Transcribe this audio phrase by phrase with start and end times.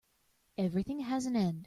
[0.57, 1.59] Everything has an end.